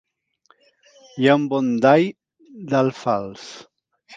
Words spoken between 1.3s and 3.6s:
un bon dall d'alfals.